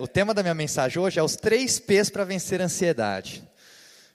[0.00, 3.46] O tema da minha mensagem hoje é os três P's para vencer a ansiedade.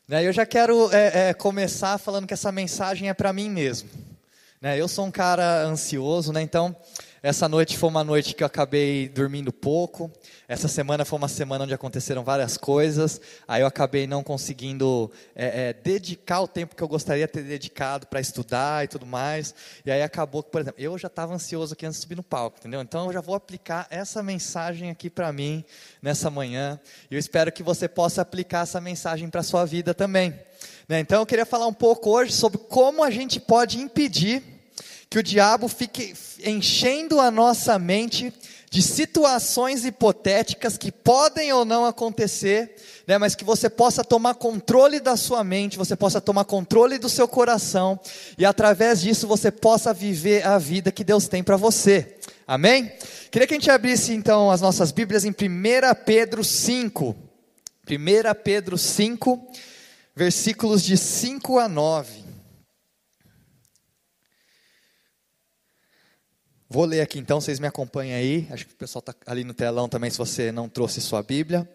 [0.08, 3.88] Né, eu já quero é, é, começar falando que essa mensagem é para mim mesmo.
[4.60, 6.76] Né, eu sou um cara ansioso, né, então
[7.28, 10.10] essa noite foi uma noite que eu acabei dormindo pouco.
[10.48, 13.20] Essa semana foi uma semana onde aconteceram várias coisas.
[13.46, 17.44] Aí eu acabei não conseguindo é, é, dedicar o tempo que eu gostaria de ter
[17.44, 19.54] dedicado para estudar e tudo mais.
[19.86, 22.24] E aí acabou que, por exemplo, eu já estava ansioso aqui antes de subir no
[22.24, 22.80] palco, entendeu?
[22.80, 25.66] Então eu já vou aplicar essa mensagem aqui para mim
[26.02, 26.80] nessa manhã.
[27.12, 30.34] E eu espero que você possa aplicar essa mensagem para a sua vida também.
[30.88, 31.02] Né?
[31.02, 34.57] Então eu queria falar um pouco hoje sobre como a gente pode impedir
[35.10, 38.34] que o diabo fique enchendo a nossa mente
[38.70, 42.76] de situações hipotéticas que podem ou não acontecer,
[43.08, 47.08] né, mas que você possa tomar controle da sua mente, você possa tomar controle do
[47.08, 47.98] seu coração
[48.38, 52.18] e através disso você possa viver a vida que Deus tem para você.
[52.46, 52.92] Amém?
[53.32, 55.34] Queria que a gente abrisse então as nossas Bíblias em 1
[56.06, 57.16] Pedro 5.
[57.90, 59.48] 1 Pedro 5,
[60.14, 62.27] versículos de 5 a 9.
[66.70, 68.48] Vou ler aqui então, vocês me acompanhem aí.
[68.52, 71.68] Acho que o pessoal está ali no telão também, se você não trouxe sua Bíblia.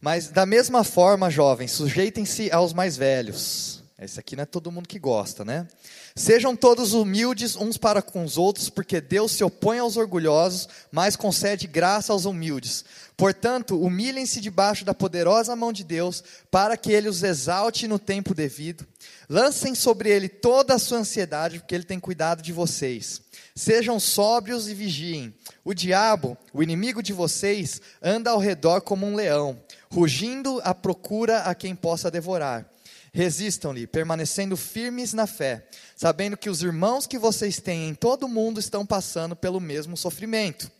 [0.00, 3.79] Mas da mesma forma, jovens, sujeitem-se aos mais velhos.
[4.02, 5.68] Esse aqui não é todo mundo que gosta, né?
[6.16, 11.16] Sejam todos humildes uns para com os outros, porque Deus se opõe aos orgulhosos, mas
[11.16, 12.82] concede graça aos humildes.
[13.14, 18.32] Portanto, humilhem-se debaixo da poderosa mão de Deus, para que ele os exalte no tempo
[18.32, 18.86] devido.
[19.28, 23.20] Lancem sobre ele toda a sua ansiedade, porque ele tem cuidado de vocês.
[23.54, 25.34] Sejam sóbrios e vigiem.
[25.62, 29.60] O diabo, o inimigo de vocês, anda ao redor como um leão,
[29.92, 32.69] rugindo à procura a quem possa devorar.
[33.12, 35.66] Resistam-lhe, permanecendo firmes na fé,
[35.96, 39.96] sabendo que os irmãos que vocês têm em todo o mundo estão passando pelo mesmo
[39.96, 40.70] sofrimento.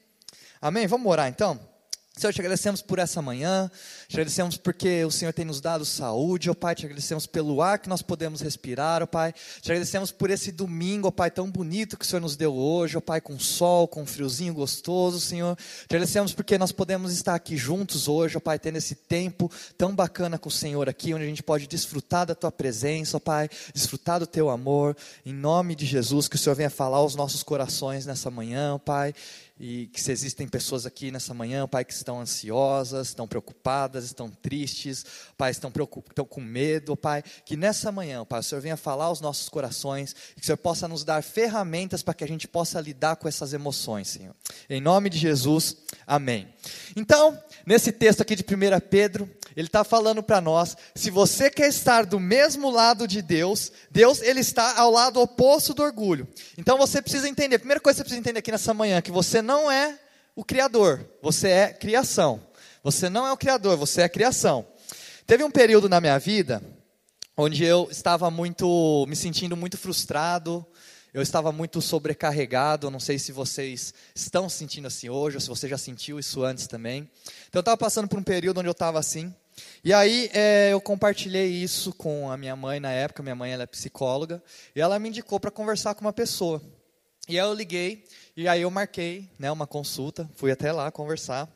[0.61, 0.87] Amém?
[0.87, 1.59] Vamos orar então?
[2.17, 3.71] Senhor, te agradecemos por essa manhã,
[4.11, 7.79] te agradecemos porque o Senhor tem nos dado saúde, ó Pai, te agradecemos pelo ar
[7.79, 11.97] que nós podemos respirar, ó Pai, te agradecemos por esse domingo, ó Pai, tão bonito
[11.97, 15.95] que o Senhor nos deu hoje, ó Pai, com sol, com friozinho gostoso, Senhor, te
[15.95, 20.37] agradecemos porque nós podemos estar aqui juntos hoje, ó Pai, tendo esse tempo tão bacana
[20.37, 24.19] com o Senhor aqui, onde a gente pode desfrutar da Tua presença, ó Pai, desfrutar
[24.19, 28.07] do Teu amor, em nome de Jesus, que o Senhor venha falar aos nossos corações
[28.07, 29.15] nessa manhã, ó Pai,
[29.61, 34.31] e que se existem pessoas aqui nessa manhã, Pai, que estão ansiosas, estão preocupadas, estão
[34.31, 35.05] tristes,
[35.37, 35.73] Pai, estão,
[36.09, 40.15] estão com medo, Pai, que nessa manhã, Pai, o Senhor venha falar aos nossos corações,
[40.35, 43.53] que o Senhor possa nos dar ferramentas para que a gente possa lidar com essas
[43.53, 44.35] emoções, Senhor.
[44.69, 46.49] Em nome de Jesus, amém.
[46.97, 51.69] Então, nesse texto aqui de 1 Pedro, ele está falando para nós, se você quer
[51.69, 56.27] estar do mesmo lado de Deus, Deus ele está ao lado oposto do orgulho.
[56.57, 59.11] Então você precisa entender, a primeira coisa que você precisa entender aqui nessa manhã, que
[59.11, 59.99] você não é
[60.37, 62.41] o criador, você é criação.
[62.83, 64.67] Você não é o criador, você é criação.
[65.27, 66.63] Teve um período na minha vida
[67.37, 70.67] onde eu estava muito me sentindo muito frustrado,
[71.13, 75.69] eu estava muito sobrecarregado, não sei se vocês estão sentindo assim hoje, ou se você
[75.69, 77.11] já sentiu isso antes também.
[77.49, 79.35] Então eu estava passando por um período onde eu estava assim.
[79.85, 83.65] E aí é, eu compartilhei isso com a minha mãe na época, minha mãe ela
[83.65, 84.43] é psicóloga,
[84.75, 86.63] e ela me indicou para conversar com uma pessoa.
[87.29, 88.05] E aí eu liguei,
[88.37, 91.49] e aí eu marquei né, uma consulta, fui até lá conversar.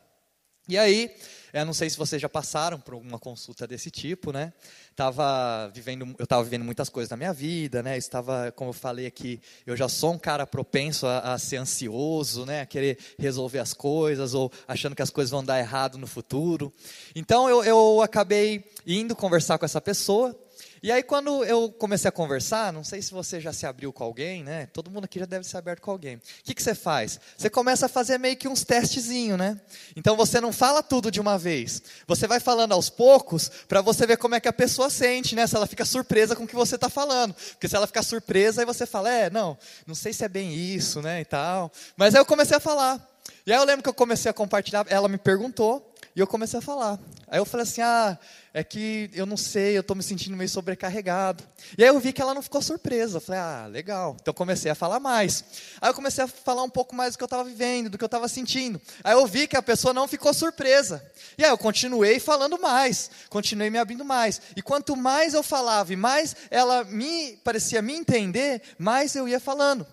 [0.67, 1.11] E aí,
[1.53, 4.51] eu não sei se vocês já passaram por uma consulta desse tipo, né?
[4.95, 7.97] Tava vivendo, eu estava vivendo muitas coisas na minha vida, né?
[7.97, 12.45] Estava, como eu falei aqui, eu já sou um cara propenso a, a, ser ansioso,
[12.45, 12.61] né?
[12.61, 16.73] A querer resolver as coisas ou achando que as coisas vão dar errado no futuro.
[17.15, 20.35] Então eu, eu acabei indo conversar com essa pessoa
[20.85, 24.03] e aí, quando eu comecei a conversar, não sei se você já se abriu com
[24.03, 24.67] alguém, né?
[24.67, 26.17] Todo mundo aqui já deve se aberto com alguém.
[26.17, 27.19] O que, que você faz?
[27.35, 29.59] Você começa a fazer meio que uns testezinhos, né?
[29.95, 31.81] Então, você não fala tudo de uma vez.
[32.05, 35.47] Você vai falando aos poucos para você ver como é que a pessoa sente, né?
[35.47, 37.33] Se ela fica surpresa com o que você está falando.
[37.33, 39.57] Porque se ela ficar surpresa, aí você fala, é, não,
[39.87, 41.19] não sei se é bem isso, né?
[41.19, 41.71] E tal.
[41.97, 43.03] Mas aí eu comecei a falar.
[43.43, 46.57] E aí eu lembro que eu comecei a compartilhar, ela me perguntou, e eu comecei
[46.57, 46.97] a falar.
[47.27, 48.17] Aí eu falei assim: ah,
[48.53, 51.43] é que eu não sei, eu estou me sentindo meio sobrecarregado.
[51.77, 53.17] E aí eu vi que ela não ficou surpresa.
[53.17, 54.15] Eu falei: ah, legal.
[54.21, 55.43] Então eu comecei a falar mais.
[55.81, 58.03] Aí eu comecei a falar um pouco mais do que eu estava vivendo, do que
[58.03, 58.79] eu estava sentindo.
[59.03, 61.05] Aí eu vi que a pessoa não ficou surpresa.
[61.37, 64.41] E aí eu continuei falando mais, continuei me abrindo mais.
[64.55, 69.39] E quanto mais eu falava e mais ela me parecia me entender, mais eu ia
[69.39, 69.85] falando.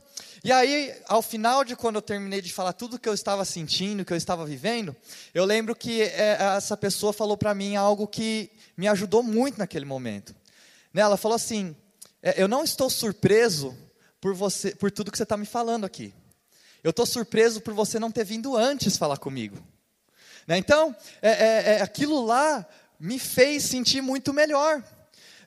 [0.45, 4.05] E aí, ao final de quando eu terminei de falar tudo que eu estava sentindo,
[4.05, 4.95] que eu estava vivendo,
[5.33, 9.85] eu lembro que é, essa pessoa falou para mim algo que me ajudou muito naquele
[9.85, 10.35] momento.
[10.93, 11.77] Né, ela falou assim:
[12.21, 13.77] é, Eu não estou surpreso
[14.21, 16.13] por você, por tudo que você está me falando aqui.
[16.83, 19.57] Eu estou surpreso por você não ter vindo antes falar comigo.
[20.47, 20.59] Né?
[20.59, 22.67] Então, é, é, é, aquilo lá
[22.99, 24.83] me fez sentir muito melhor.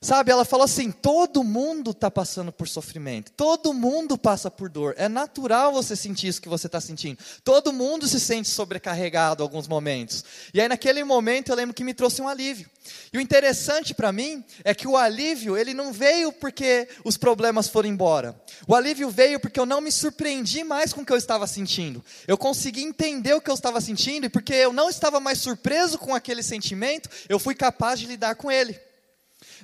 [0.05, 4.93] Sabe, ela falou assim: todo mundo está passando por sofrimento, todo mundo passa por dor.
[4.99, 7.17] É natural você sentir isso que você está sentindo.
[7.43, 10.23] Todo mundo se sente sobrecarregado em alguns momentos.
[10.53, 12.69] E aí, naquele momento, eu lembro que me trouxe um alívio.
[13.11, 17.67] E o interessante para mim é que o alívio, ele não veio porque os problemas
[17.67, 18.39] foram embora.
[18.67, 22.05] O alívio veio porque eu não me surpreendi mais com o que eu estava sentindo.
[22.27, 25.97] Eu consegui entender o que eu estava sentindo e porque eu não estava mais surpreso
[25.97, 28.79] com aquele sentimento, eu fui capaz de lidar com ele.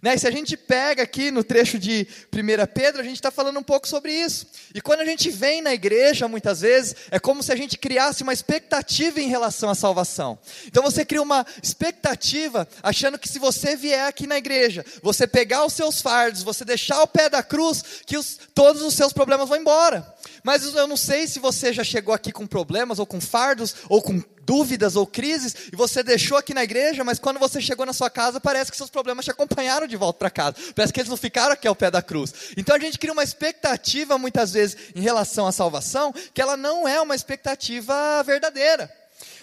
[0.01, 0.15] Né?
[0.15, 3.59] E se a gente pega aqui no trecho de 1 Pedro, a gente está falando
[3.59, 4.47] um pouco sobre isso.
[4.73, 8.23] E quando a gente vem na igreja, muitas vezes, é como se a gente criasse
[8.23, 10.37] uma expectativa em relação à salvação.
[10.65, 15.65] Então você cria uma expectativa, achando que se você vier aqui na igreja, você pegar
[15.65, 19.47] os seus fardos, você deixar o pé da cruz, que os, todos os seus problemas
[19.47, 20.05] vão embora.
[20.43, 24.01] Mas eu não sei se você já chegou aqui com problemas, ou com fardos, ou
[24.01, 27.93] com dúvidas ou crises, e você deixou aqui na igreja, mas quando você chegou na
[27.93, 30.55] sua casa, parece que seus problemas te acompanharam de volta para casa.
[30.75, 32.33] Parece que eles não ficaram aqui ao pé da cruz.
[32.57, 36.87] Então a gente cria uma expectativa, muitas vezes, em relação à salvação, que ela não
[36.87, 38.91] é uma expectativa verdadeira.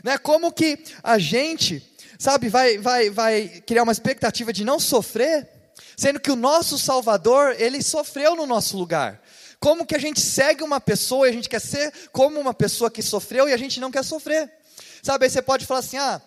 [0.03, 0.19] Né?
[0.19, 1.83] Como que a gente,
[2.19, 5.49] sabe, vai, vai, vai criar uma expectativa de não sofrer,
[5.97, 9.21] sendo que o nosso Salvador, ele sofreu no nosso lugar.
[9.61, 12.91] Como que a gente segue uma pessoa e a gente quer ser como uma pessoa
[12.91, 14.51] que sofreu e a gente não quer sofrer?
[15.03, 16.21] Sabe, aí você pode falar assim: ah,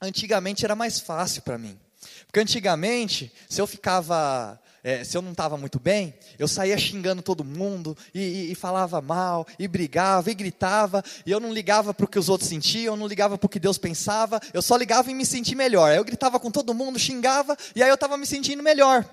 [0.00, 1.78] antigamente era mais fácil para mim.
[2.26, 7.20] Porque antigamente, se eu ficava, é, se eu não estava muito bem, eu saía xingando
[7.20, 11.92] todo mundo, e, e, e, falava mal, e brigava, e gritava, e eu não ligava
[11.92, 14.62] para o que os outros sentiam, eu não ligava para o que Deus pensava, eu
[14.62, 15.90] só ligava em me sentir melhor.
[15.90, 19.04] Aí eu gritava com todo mundo, xingava, e aí eu estava me sentindo melhor.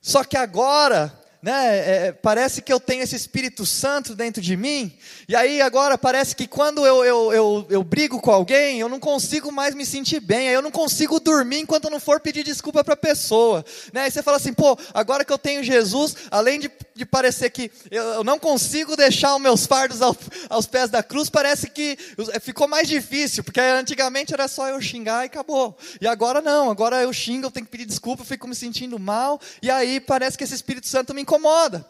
[0.00, 1.12] Só que agora,
[1.46, 2.08] né?
[2.08, 4.92] É, parece que eu tenho esse Espírito Santo dentro de mim,
[5.28, 8.98] e aí agora parece que quando eu, eu, eu, eu brigo com alguém, eu não
[8.98, 12.42] consigo mais me sentir bem, aí eu não consigo dormir enquanto eu não for pedir
[12.42, 13.64] desculpa para a pessoa.
[13.92, 14.00] Né?
[14.00, 17.70] Aí você fala assim, pô, agora que eu tenho Jesus, além de, de parecer que
[17.90, 20.16] eu, não consigo deixar os meus fardos ao,
[20.48, 21.96] aos pés da cruz, parece que
[22.40, 25.76] ficou mais difícil, porque antigamente era só eu xingar e acabou.
[26.00, 28.98] E agora não, agora eu xingo, eu tenho que pedir desculpa, eu fico me sentindo
[28.98, 31.86] mal, e aí parece que esse Espírito Santo me incomoda.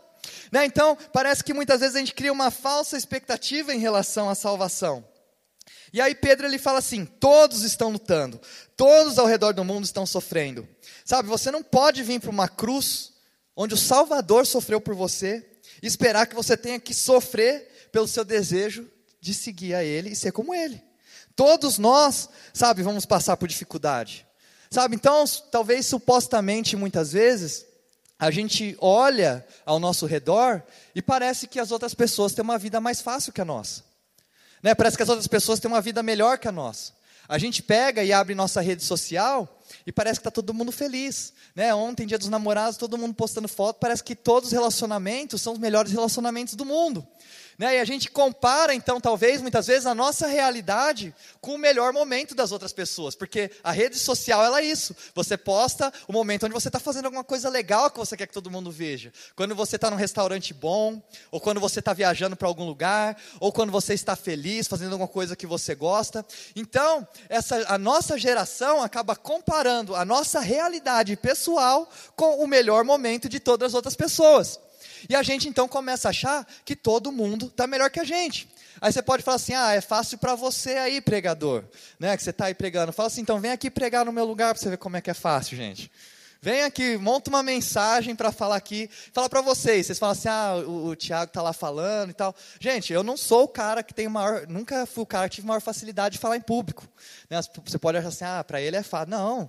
[0.51, 0.65] Né?
[0.65, 5.05] Então, parece que muitas vezes a gente cria uma falsa expectativa em relação à salvação.
[5.93, 8.41] E aí Pedro ele fala assim: todos estão lutando,
[8.77, 10.69] todos ao redor do mundo estão sofrendo.
[11.05, 13.13] Sabe, você não pode vir para uma cruz
[13.57, 15.45] onde o Salvador sofreu por você
[15.83, 18.87] e esperar que você tenha que sofrer pelo seu desejo
[19.21, 20.83] de seguir a Ele e ser como Ele.
[21.35, 24.27] Todos nós, sabe, vamos passar por dificuldade.
[24.71, 27.65] Sabe, então, talvez supostamente, muitas vezes,
[28.19, 30.63] a gente olha ao nosso redor
[30.95, 33.85] e parece que as outras pessoas têm uma vida mais fácil que a nossa.
[34.63, 34.75] Né?
[34.75, 36.93] Parece que as outras pessoas têm uma vida melhor que a nossa.
[37.29, 39.56] A gente pega e abre nossa rede social
[39.87, 41.33] e parece que está todo mundo feliz.
[41.55, 41.73] Né?
[41.75, 45.59] Ontem, dia dos namorados, todo mundo postando foto, parece que todos os relacionamentos são os
[45.59, 47.07] melhores relacionamentos do mundo.
[47.59, 47.77] Né?
[47.77, 52.35] E a gente compara, então, talvez, muitas vezes, a nossa realidade com o melhor momento
[52.35, 54.95] das outras pessoas, porque a rede social ela é isso.
[55.15, 58.35] Você posta o momento onde você está fazendo alguma coisa legal que você quer que
[58.35, 59.13] todo mundo veja.
[59.35, 63.51] Quando você está num restaurante bom, ou quando você está viajando para algum lugar, ou
[63.51, 66.27] quando você está feliz, fazendo alguma coisa que você gosta.
[66.55, 73.29] Então, essa, a nossa geração acaba comparando a nossa realidade pessoal com o melhor momento
[73.29, 74.61] de todas as outras pessoas.
[75.09, 78.49] E a gente então começa a achar que todo mundo está melhor que a gente.
[78.81, 81.65] Aí você pode falar assim: ah, é fácil para você aí, pregador,
[81.99, 82.17] né?
[82.17, 82.93] Que você está aí pregando.
[82.93, 85.11] Fala assim: então vem aqui pregar no meu lugar para você ver como é que
[85.11, 85.91] é fácil, gente.
[86.41, 89.87] Vem aqui, monta uma mensagem para falar aqui, fala para vocês.
[89.87, 92.35] Vocês falam assim: ah, o, o Tiago está lá falando e tal.
[92.61, 95.47] Gente, eu não sou o cara que tem maior, nunca fui o cara que tive
[95.47, 96.87] maior facilidade de falar em público.
[97.31, 97.41] Né?
[97.65, 99.11] Você pode achar assim: ah, para ele é fácil.
[99.11, 99.49] Não.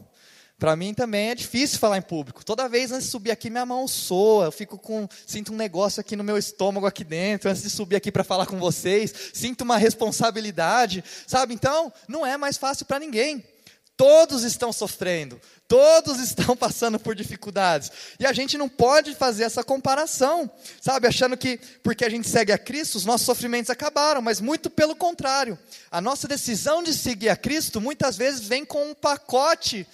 [0.59, 2.43] Para mim também é difícil falar em público.
[2.43, 4.45] Toda vez antes de subir aqui, minha mão soa.
[4.45, 5.07] Eu fico com.
[5.25, 8.47] Sinto um negócio aqui no meu estômago aqui dentro, antes de subir aqui para falar
[8.47, 9.13] com vocês.
[9.33, 11.03] Sinto uma responsabilidade.
[11.27, 11.53] Sabe?
[11.53, 13.43] Então, não é mais fácil para ninguém.
[13.97, 17.91] Todos estão sofrendo, todos estão passando por dificuldades.
[18.19, 20.49] E a gente não pode fazer essa comparação,
[20.79, 21.07] sabe?
[21.07, 24.95] Achando que porque a gente segue a Cristo, os nossos sofrimentos acabaram, mas muito pelo
[24.95, 25.57] contrário.
[25.89, 29.87] A nossa decisão de seguir a Cristo muitas vezes vem com um pacote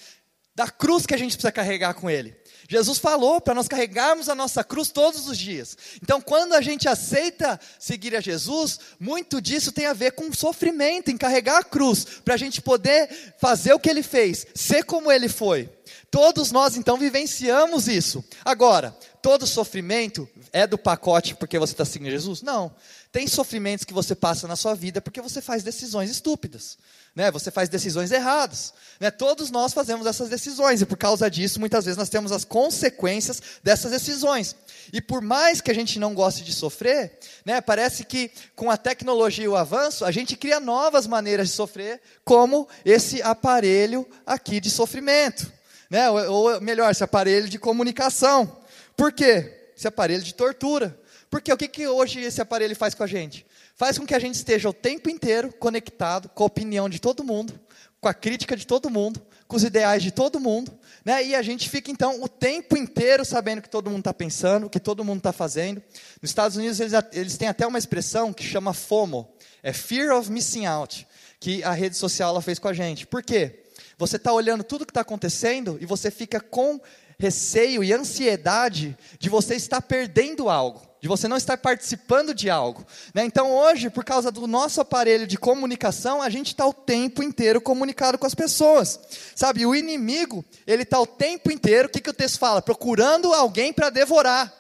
[0.55, 2.36] da cruz que a gente precisa carregar com Ele.
[2.69, 5.77] Jesus falou para nós carregarmos a nossa cruz todos os dias.
[6.01, 11.12] Então, quando a gente aceita seguir a Jesus, muito disso tem a ver com sofrimento,
[11.12, 15.12] em carregar a cruz, para a gente poder fazer o que Ele fez, ser como
[15.12, 15.69] Ele foi.
[16.10, 18.24] Todos nós então vivenciamos isso.
[18.45, 22.41] Agora, todo sofrimento é do pacote porque você está seguindo Jesus?
[22.41, 22.74] Não.
[23.13, 26.79] Tem sofrimentos que você passa na sua vida porque você faz decisões estúpidas.
[27.15, 27.29] Né?
[27.29, 28.74] Você faz decisões erradas.
[29.00, 29.12] Né?
[29.12, 33.39] Todos nós fazemos essas decisões e por causa disso, muitas vezes nós temos as consequências
[33.62, 34.55] dessas decisões.
[34.91, 38.77] E por mais que a gente não goste de sofrer, né, parece que com a
[38.77, 44.60] tecnologia e o avanço, a gente cria novas maneiras de sofrer, como esse aparelho aqui
[44.60, 45.53] de sofrimento.
[45.88, 46.10] Né?
[46.10, 48.58] Ou, ou melhor, esse aparelho de comunicação.
[48.98, 49.70] Por quê?
[49.77, 51.02] Esse aparelho de tortura.
[51.33, 53.43] Porque o que, que hoje esse aparelho faz com a gente?
[53.73, 57.23] Faz com que a gente esteja o tempo inteiro conectado com a opinião de todo
[57.23, 57.59] mundo,
[57.99, 60.71] com a crítica de todo mundo, com os ideais de todo mundo,
[61.03, 61.25] né?
[61.25, 64.67] e a gente fica então o tempo inteiro sabendo o que todo mundo está pensando,
[64.67, 65.81] o que todo mundo está fazendo.
[66.21, 69.27] Nos Estados Unidos eles, eles têm até uma expressão que chama FOMO,
[69.63, 71.07] é Fear of Missing Out,
[71.39, 73.07] que a rede social ela fez com a gente.
[73.07, 73.63] Por quê?
[73.97, 76.79] Você está olhando tudo o que está acontecendo e você fica com
[77.20, 82.86] receio e ansiedade de você estar perdendo algo, de você não estar participando de algo.
[83.13, 83.25] Né?
[83.25, 87.60] Então, hoje, por causa do nosso aparelho de comunicação, a gente está o tempo inteiro
[87.62, 89.00] comunicado com as pessoas.
[89.36, 92.62] Sabe, o inimigo, ele está o tempo inteiro, o que, que o texto fala?
[92.62, 94.53] Procurando alguém para devorar.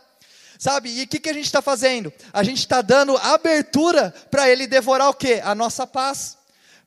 [0.59, 2.13] Sabe, e o que, que a gente está fazendo?
[2.31, 5.41] A gente está dando abertura para ele devorar o quê?
[5.43, 6.37] A nossa paz.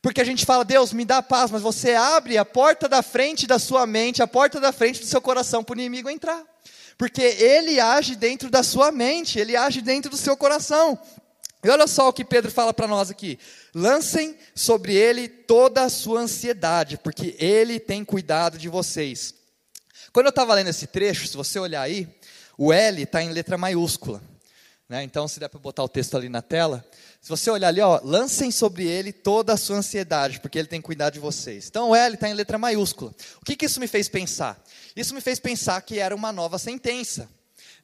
[0.06, 3.44] Porque a gente fala, Deus, me dá paz, mas você abre a porta da frente
[3.44, 6.44] da sua mente, a porta da frente do seu coração para o inimigo entrar.
[6.96, 10.96] Porque ele age dentro da sua mente, ele age dentro do seu coração.
[11.60, 13.36] E olha só o que Pedro fala para nós aqui:
[13.74, 19.34] lancem sobre ele toda a sua ansiedade, porque ele tem cuidado de vocês.
[20.12, 22.06] Quando eu estava lendo esse trecho, se você olhar aí,
[22.56, 24.22] o L está em letra maiúscula.
[24.88, 25.02] Né?
[25.02, 26.86] Então, se der para botar o texto ali na tela,
[27.26, 30.80] se você olhar ali, ó, lancem sobre ele toda a sua ansiedade, porque ele tem
[30.80, 31.66] cuidado de vocês.
[31.66, 33.12] Então, o L está em letra maiúscula.
[33.42, 34.62] O que, que isso me fez pensar?
[34.94, 37.28] Isso me fez pensar que era uma nova sentença.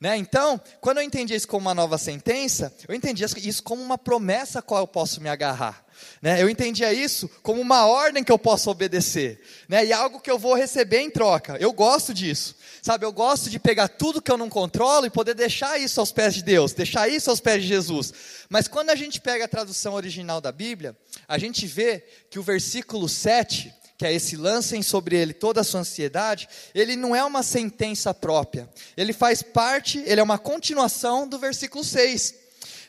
[0.00, 0.16] Né?
[0.16, 4.60] Então, quando eu entendi isso como uma nova sentença, eu entendia isso como uma promessa
[4.60, 5.84] a qual eu posso me agarrar.
[6.20, 6.42] Né?
[6.42, 9.40] Eu entendia isso como uma ordem que eu posso obedecer.
[9.68, 9.86] Né?
[9.86, 11.56] E algo que eu vou receber em troca.
[11.58, 12.56] Eu gosto disso.
[12.80, 16.10] Sabe, eu gosto de pegar tudo que eu não controlo e poder deixar isso aos
[16.10, 18.12] pés de Deus, deixar isso aos pés de Jesus.
[18.48, 20.96] Mas quando a gente pega a tradução original da Bíblia,
[21.28, 25.64] a gente vê que o versículo 7 que é esse lancem sobre ele toda a
[25.64, 28.68] sua ansiedade, ele não é uma sentença própria.
[28.96, 32.41] Ele faz parte, ele é uma continuação do versículo 6.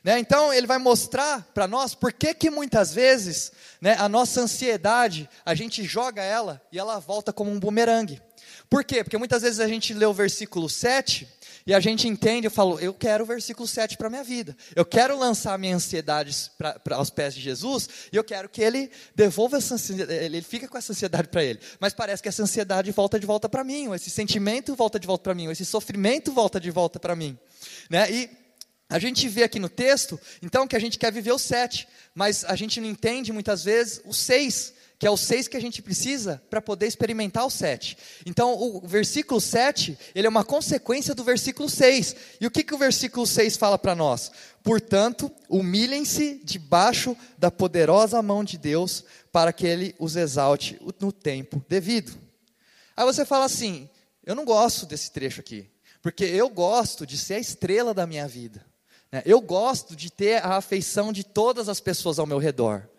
[0.03, 0.19] Né?
[0.19, 5.29] Então ele vai mostrar para nós por que, que muitas vezes né, a nossa ansiedade,
[5.45, 8.21] a gente joga ela e ela volta como um bumerangue.
[8.69, 9.03] Por quê?
[9.03, 11.27] Porque muitas vezes a gente lê o versículo 7
[11.65, 14.57] e a gente entende, eu falo, eu quero o versículo 7 para a minha vida.
[14.75, 18.61] Eu quero lançar minha ansiedade pra, pra, aos pés de Jesus e eu quero que
[18.61, 21.59] ele devolva essa ansiedade, ele fica com essa ansiedade para ele.
[21.79, 25.07] Mas parece que essa ansiedade volta de volta para mim, ou esse sentimento volta de
[25.07, 27.37] volta para mim, ou esse sofrimento volta de volta para mim.
[27.89, 28.11] Né?
[28.11, 28.42] E
[28.89, 32.43] a gente vê aqui no texto, então, que a gente quer viver o 7, mas
[32.45, 34.73] a gente não entende muitas vezes o 6
[35.03, 37.97] que é o 6 que a gente precisa para poder experimentar o 7.
[38.25, 42.15] Então, o versículo 7, ele é uma consequência do versículo 6.
[42.39, 44.31] E o que, que o versículo 6 fala para nós?
[44.63, 51.61] Portanto, humilhem-se debaixo da poderosa mão de Deus, para que ele os exalte no tempo
[51.67, 52.17] devido.
[52.95, 53.89] Aí você fala assim:
[54.25, 55.69] eu não gosto desse trecho aqui,
[56.01, 58.65] porque eu gosto de ser a estrela da minha vida.
[59.13, 59.21] Né?
[59.27, 62.89] Eu gosto de ter a afeição de todas as pessoas ao meu redor.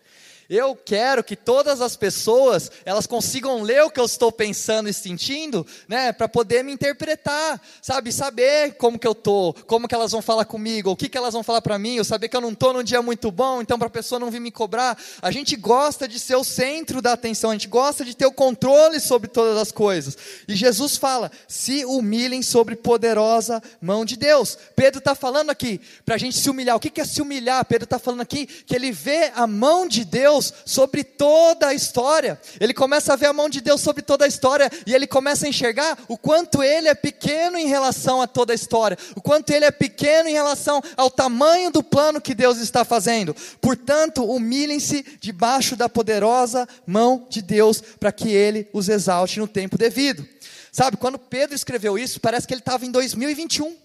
[0.49, 4.93] Eu quero que todas as pessoas elas consigam ler o que eu estou pensando e
[4.93, 10.11] sentindo, né, para poder me interpretar, sabe, saber como que eu tô, como que elas
[10.11, 12.41] vão falar comigo, o que que elas vão falar para mim, eu saber que eu
[12.41, 14.97] não estou num dia muito bom, então para a pessoa não vir me cobrar.
[15.21, 18.31] A gente gosta de ser o centro da atenção, a gente gosta de ter o
[18.31, 20.17] controle sobre todas as coisas.
[20.47, 24.57] E Jesus fala: se humilhem sobre poderosa mão de Deus.
[24.75, 26.75] Pedro está falando aqui para a gente se humilhar.
[26.75, 27.63] O que que é se humilhar?
[27.65, 31.73] Pedro está falando aqui que ele vê a mão de Deus Deus sobre toda a
[31.73, 32.39] história.
[32.59, 35.45] Ele começa a ver a mão de Deus sobre toda a história e ele começa
[35.45, 39.51] a enxergar o quanto ele é pequeno em relação a toda a história, o quanto
[39.51, 43.35] ele é pequeno em relação ao tamanho do plano que Deus está fazendo.
[43.61, 49.77] Portanto, humilhem-se debaixo da poderosa mão de Deus para que ele os exalte no tempo
[49.77, 50.27] devido.
[50.71, 53.84] Sabe, quando Pedro escreveu isso, parece que ele estava em 2021.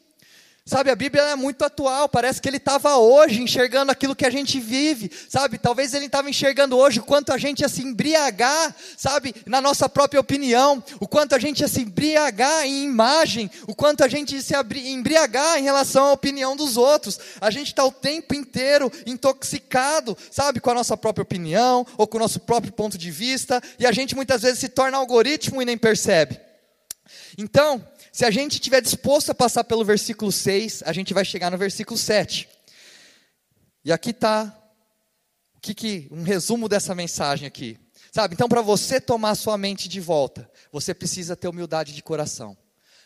[0.71, 4.31] Sabe, a Bíblia é muito atual, parece que ele estava hoje enxergando aquilo que a
[4.31, 5.59] gente vive, sabe?
[5.59, 9.35] Talvez ele estava enxergando hoje o quanto a gente ia se embriagar, sabe?
[9.47, 14.05] Na nossa própria opinião, o quanto a gente ia se embriagar em imagem, o quanto
[14.05, 14.55] a gente ia se
[14.93, 17.19] embriagar em relação à opinião dos outros.
[17.41, 20.61] A gente está o tempo inteiro intoxicado, sabe?
[20.61, 23.91] Com a nossa própria opinião ou com o nosso próprio ponto de vista, e a
[23.91, 26.39] gente muitas vezes se torna algoritmo e nem percebe.
[27.37, 31.51] Então, se a gente estiver disposto a passar pelo versículo 6, a gente vai chegar
[31.51, 32.49] no versículo 7.
[33.85, 34.57] E aqui está
[35.61, 37.79] que, que, um resumo dessa mensagem aqui.
[38.13, 42.57] Sabe, então para você tomar sua mente de volta, você precisa ter humildade de coração.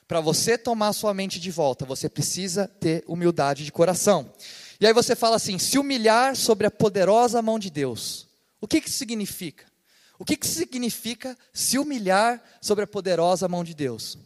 [0.09, 4.33] Para você tomar sua mente de volta, você precisa ter humildade de coração.
[4.81, 8.29] E aí você fala assim: se humilhar sobre a poderosa mão de Deus.
[8.61, 9.67] O que, que isso significa?
[10.19, 14.17] O que, que significa se humilhar sobre a poderosa mão de Deus?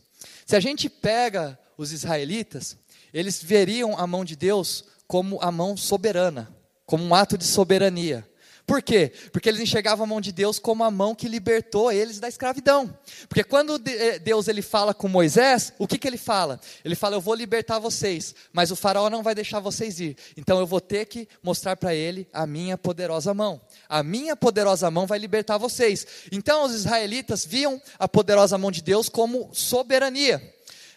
[0.46, 2.76] Se a gente pega os israelitas,
[3.12, 8.28] eles veriam a mão de Deus como a mão soberana, como um ato de soberania.
[8.68, 9.10] Por quê?
[9.32, 12.94] Porque eles enxergavam a mão de Deus como a mão que libertou eles da escravidão.
[13.26, 16.60] Porque quando eh, Deus ele fala com Moisés, o que, que ele fala?
[16.84, 20.18] Ele fala: Eu vou libertar vocês, mas o faraó não vai deixar vocês ir.
[20.36, 23.58] Então eu vou ter que mostrar para ele a minha poderosa mão.
[23.88, 26.06] A minha poderosa mão vai libertar vocês.
[26.30, 30.42] Então os israelitas viam a poderosa mão de Deus como soberania.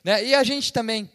[0.03, 0.25] Né?
[0.25, 1.09] E a gente também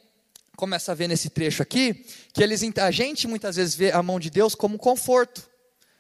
[0.57, 4.19] começa a ver nesse trecho aqui que eles, a gente muitas vezes vê a mão
[4.19, 5.55] de Deus como conforto.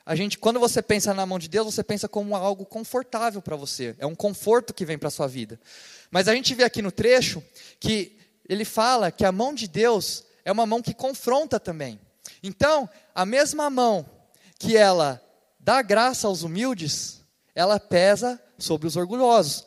[0.06, 3.56] A gente, quando você pensa na mão de Deus, você pensa como algo confortável para
[3.56, 3.96] você.
[3.98, 5.58] É um conforto que vem para a sua vida.
[6.12, 7.42] Mas a gente vê aqui no trecho
[7.80, 8.16] que
[8.48, 11.98] ele fala que a mão de Deus é uma mão que confronta também.
[12.40, 14.06] Então, a mesma mão
[14.60, 15.20] que ela
[15.58, 17.20] dá graça aos humildes,
[17.52, 19.66] ela pesa sobre os orgulhosos.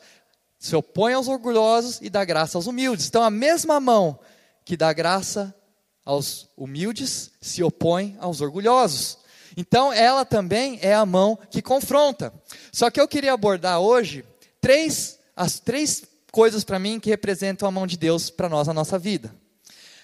[0.58, 3.08] Se opõe aos orgulhosos e dá graça aos humildes.
[3.08, 4.18] Então, a mesma mão
[4.64, 5.54] que dá graça
[6.02, 9.18] aos humildes se opõe aos orgulhosos.
[9.60, 12.32] Então, ela também é a mão que confronta.
[12.72, 14.24] Só que eu queria abordar hoje
[14.58, 16.02] três, as três
[16.32, 19.34] coisas para mim que representam a mão de Deus para nós na nossa vida.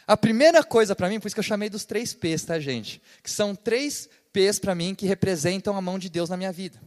[0.06, 3.00] A primeira coisa para mim, por isso que eu chamei dos três P's, tá, gente?
[3.22, 6.78] Que são três P's para mim que representam a mão de Deus na minha vida.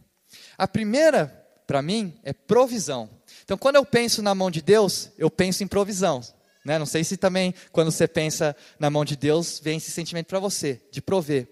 [0.56, 1.26] A primeira,
[1.66, 3.10] para mim, é provisão.
[3.42, 6.20] Então, quando eu penso na mão de Deus, eu penso em provisão.
[6.64, 6.78] Né?
[6.78, 10.38] Não sei se também, quando você pensa na mão de Deus, vem esse sentimento para
[10.38, 11.48] você, de prover.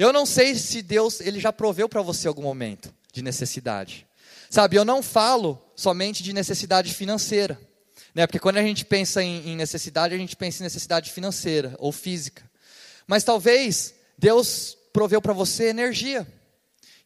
[0.00, 4.06] Eu não sei se Deus ele já proveu para você algum momento de necessidade.
[4.48, 7.60] Sabe, eu não falo somente de necessidade financeira.
[8.14, 8.26] Né?
[8.26, 11.92] Porque quando a gente pensa em, em necessidade, a gente pensa em necessidade financeira ou
[11.92, 12.42] física.
[13.06, 16.26] Mas talvez Deus proveu para você energia.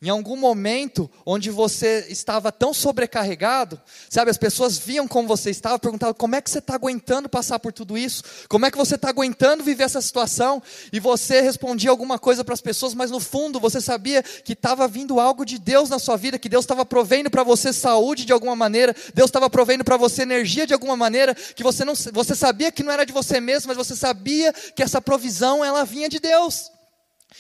[0.05, 5.79] Em algum momento onde você estava tão sobrecarregado, sabe, as pessoas viam como você estava,
[5.79, 8.97] perguntavam como é que você está aguentando passar por tudo isso, como é que você
[8.97, 10.63] está aguentando viver essa situação,
[10.93, 14.87] e você respondia alguma coisa para as pessoas, mas no fundo você sabia que estava
[14.87, 18.33] vindo algo de Deus na sua vida, que Deus estava provendo para você saúde de
[18.35, 22.35] alguma maneira, Deus estava provendo para você energia de alguma maneira, que você não, você
[22.35, 26.11] sabia que não era de você mesmo, mas você sabia que essa provisão ela vinha
[26.11, 26.74] de Deus.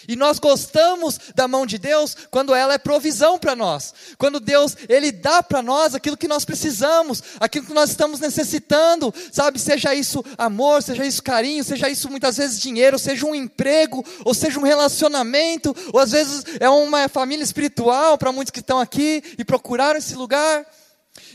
[0.06, 3.94] E nós gostamos da mão de Deus quando ela é provisão para nós.
[4.18, 9.14] Quando Deus, ele dá para nós aquilo que nós precisamos, aquilo que nós estamos necessitando,
[9.32, 9.58] sabe?
[9.58, 14.34] Seja isso amor, seja isso carinho, seja isso muitas vezes dinheiro, seja um emprego, ou
[14.34, 19.22] seja um relacionamento, ou às vezes é uma família espiritual para muitos que estão aqui
[19.38, 20.66] e procuraram esse lugar.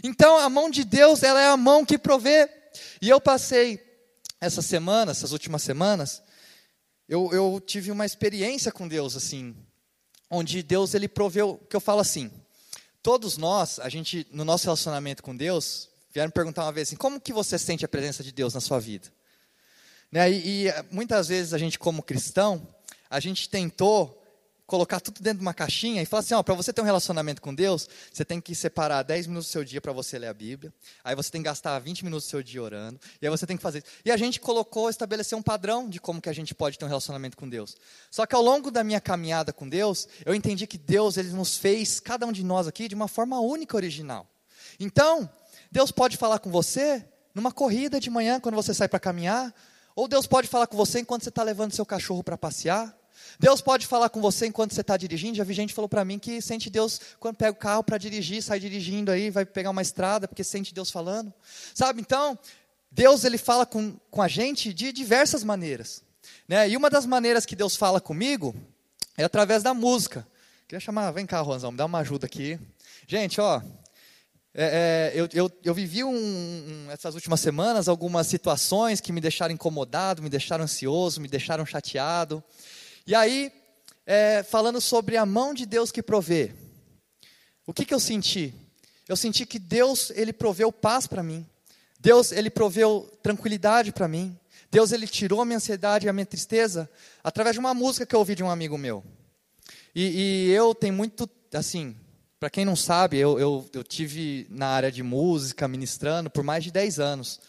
[0.03, 2.49] Então, a mão de Deus, ela é a mão que provê.
[3.01, 3.79] E eu passei
[4.41, 6.21] essa semana, essas últimas semanas,
[7.09, 9.55] eu, eu tive uma experiência com Deus, assim,
[10.29, 12.31] onde Deus ele proveu, que eu falo assim,
[13.01, 17.19] todos nós, a gente, no nosso relacionamento com Deus, vieram perguntar uma vez assim, como
[17.19, 19.11] que você sente a presença de Deus na sua vida?
[20.11, 22.67] Né, e, e muitas vezes a gente, como cristão,
[23.09, 24.18] a gente tentou
[24.69, 27.41] colocar tudo dentro de uma caixinha e falar assim, ó, para você ter um relacionamento
[27.41, 30.33] com Deus, você tem que separar 10 minutos do seu dia para você ler a
[30.33, 30.71] Bíblia.
[31.03, 32.99] Aí você tem que gastar 20 minutos do seu dia orando.
[33.19, 33.87] E aí você tem que fazer isso.
[34.05, 36.87] E a gente colocou, estabeleceu um padrão de como que a gente pode ter um
[36.87, 37.75] relacionamento com Deus.
[38.11, 41.57] Só que ao longo da minha caminhada com Deus, eu entendi que Deus ele nos
[41.57, 44.27] fez cada um de nós aqui de uma forma única original.
[44.79, 45.27] Então,
[45.71, 47.03] Deus pode falar com você
[47.33, 49.53] numa corrida de manhã quando você sai para caminhar,
[49.95, 52.98] ou Deus pode falar com você enquanto você está levando seu cachorro para passear.
[53.39, 55.37] Deus pode falar com você enquanto você está dirigindo.
[55.37, 57.97] Já vi gente que falou para mim que sente Deus quando pega o carro para
[57.97, 61.33] dirigir, sai dirigindo aí, vai pegar uma estrada, porque sente Deus falando.
[61.73, 62.37] Sabe, então,
[62.91, 66.03] Deus ele fala com, com a gente de diversas maneiras.
[66.47, 66.69] Né?
[66.69, 68.55] E uma das maneiras que Deus fala comigo
[69.17, 70.27] é através da música.
[70.67, 72.59] Queria chamar, vem cá, Ronzão, me dá uma ajuda aqui.
[73.07, 73.61] Gente, ó,
[74.53, 79.21] é, é, eu, eu, eu, vivi um, um, essas últimas semanas algumas situações que me
[79.21, 82.43] deixaram incomodado, me deixaram ansioso, me deixaram chateado.
[83.09, 83.51] E aí,
[84.05, 86.53] é, falando sobre a mão de Deus que provê,
[87.65, 88.53] o que, que eu senti?
[89.07, 91.43] Eu senti que Deus, Ele proveu paz para mim.
[91.99, 94.37] Deus, Ele proveu tranquilidade para mim.
[94.69, 96.87] Deus, Ele tirou a minha ansiedade e a minha tristeza
[97.23, 99.03] através de uma música que eu ouvi de um amigo meu.
[99.95, 101.95] E, e eu tenho muito, assim,
[102.39, 106.63] Para quem não sabe, eu, eu, eu tive na área de música, ministrando, por mais
[106.63, 107.39] de 10 anos.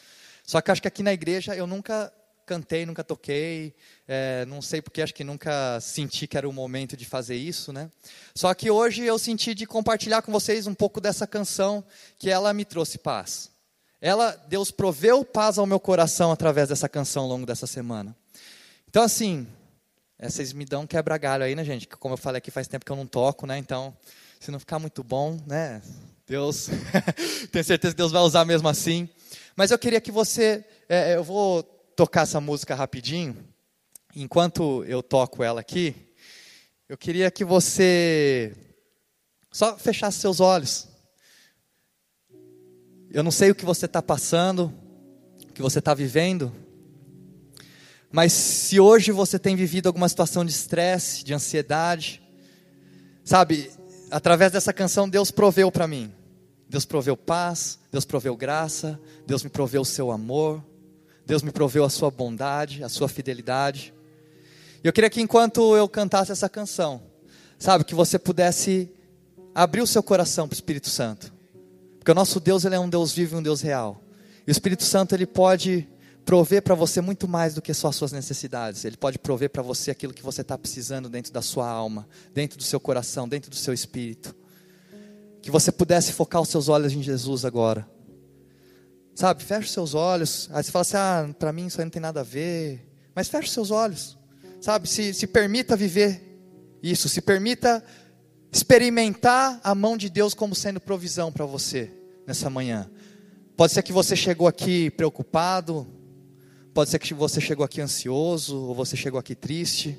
[0.43, 2.11] Só que acho que aqui na igreja eu nunca
[2.51, 3.73] cantei, nunca toquei,
[4.09, 7.73] é, não sei porque acho que nunca senti que era o momento de fazer isso,
[7.73, 7.89] né?
[8.35, 11.85] Só que hoje eu senti de compartilhar com vocês um pouco dessa canção
[12.19, 13.53] que ela me trouxe paz.
[14.01, 18.17] Ela, Deus proveu paz ao meu coração através dessa canção ao longo dessa semana.
[18.89, 19.47] Então assim,
[20.19, 21.87] é, vocês me dão um quebra-galho aí, né, gente?
[21.87, 23.59] Como eu falei aqui, faz tempo que eu não toco, né?
[23.59, 23.97] Então,
[24.41, 25.81] se não ficar muito bom, né?
[26.27, 26.69] Deus,
[27.53, 29.09] tenho certeza que Deus vai usar mesmo assim.
[29.55, 33.37] Mas eu queria que você, é, eu vou tocar essa música rapidinho.
[34.17, 35.95] Enquanto eu toco ela aqui,
[36.89, 38.57] eu queria que você
[39.53, 40.89] só fechasse seus olhos.
[43.11, 44.73] Eu não sei o que você está passando,
[45.47, 46.51] o que você está vivendo,
[48.11, 52.23] mas se hoje você tem vivido alguma situação de estresse, de ansiedade,
[53.23, 53.71] sabe,
[54.11, 56.11] através dessa canção Deus proveu para mim.
[56.67, 60.65] Deus proveu paz, Deus proveu graça, Deus me proveu o seu amor,
[61.31, 63.95] Deus me proveu a sua bondade, a sua fidelidade.
[64.83, 67.01] E eu queria que enquanto eu cantasse essa canção,
[67.57, 68.91] sabe, que você pudesse
[69.55, 71.33] abrir o seu coração para o Espírito Santo.
[72.01, 74.03] Porque o nosso Deus, ele é um Deus vivo e um Deus real.
[74.45, 75.89] E o Espírito Santo, ele pode
[76.25, 78.85] prover para você muito mais do que só as suas necessidades.
[78.85, 82.59] Ele pode prover para você aquilo que você está precisando dentro da sua alma, dentro
[82.59, 84.35] do seu coração, dentro do seu espírito.
[85.41, 87.87] Que você pudesse focar os seus olhos em Jesus agora.
[89.21, 90.49] Sabe, feche os seus olhos.
[90.51, 92.91] Aí você fala assim: ah, para mim isso aí não tem nada a ver.
[93.15, 94.17] Mas feche os seus olhos.
[94.63, 96.41] Sabe, se, se permita viver
[96.83, 97.07] isso.
[97.07, 97.85] Se permita
[98.51, 101.93] experimentar a mão de Deus como sendo provisão para você
[102.27, 102.91] nessa manhã.
[103.59, 105.87] Pode ser que você chegou aqui preocupado,
[106.73, 109.99] pode ser que você chegou aqui ansioso, ou você chegou aqui triste,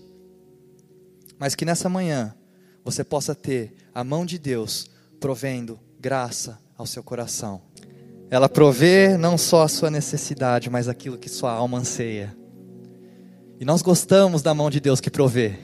[1.37, 2.35] mas que nessa manhã
[2.83, 7.61] você possa ter a mão de Deus provendo graça ao seu coração.
[8.31, 12.33] Ela provê não só a sua necessidade, mas aquilo que sua alma anseia.
[13.59, 15.55] E nós gostamos da mão de Deus que provê.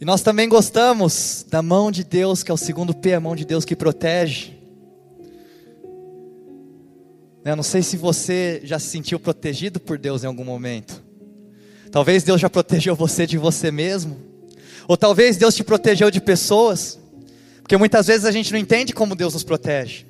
[0.00, 3.36] E nós também gostamos da mão de Deus, que é o segundo P, a mão
[3.36, 4.58] de Deus que protege.
[7.44, 11.00] Eu não sei se você já se sentiu protegido por Deus em algum momento.
[11.92, 14.16] Talvez Deus já protegeu você de você mesmo.
[14.88, 16.98] Ou talvez Deus te protegeu de pessoas.
[17.62, 20.09] Porque muitas vezes a gente não entende como Deus nos protege.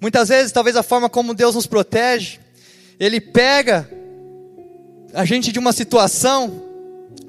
[0.00, 2.38] Muitas vezes, talvez a forma como Deus nos protege,
[3.00, 3.88] Ele pega
[5.12, 6.62] a gente de uma situação,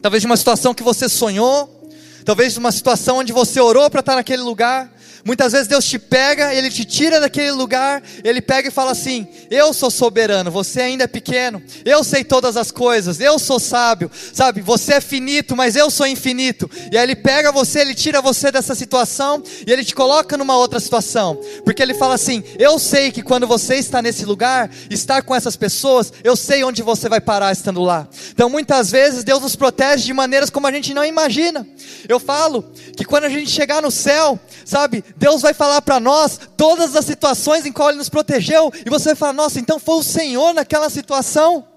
[0.01, 1.89] talvez de uma situação que você sonhou,
[2.23, 4.91] talvez de uma situação onde você orou para estar naquele lugar,
[5.25, 9.27] Muitas vezes Deus te pega, Ele te tira daquele lugar, Ele pega e fala assim:
[9.49, 14.10] Eu sou soberano, você ainda é pequeno, eu sei todas as coisas, eu sou sábio,
[14.34, 14.62] sabe?
[14.62, 16.69] Você é finito, mas eu sou infinito.
[16.91, 20.58] E aí Ele pega você, Ele tira você dessa situação e Ele te coloca numa
[20.58, 25.21] outra situação, porque Ele fala assim: Eu sei que quando você está nesse lugar, estar
[25.21, 28.08] com essas pessoas, eu sei onde você vai parar estando lá.
[28.32, 31.67] Então muitas vezes Deus nos protege de maneiras como a gente não imagina.
[32.08, 32.63] Eu falo
[32.95, 35.03] que quando a gente chegar no céu, sabe?
[35.15, 39.10] Deus vai falar para nós todas as situações em qual Ele nos protegeu, e você
[39.10, 41.67] vai falar: nossa, então foi o Senhor naquela situação.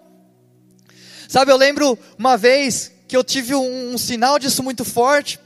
[1.29, 5.41] Sabe, eu lembro uma vez que eu tive um, um sinal disso muito forte.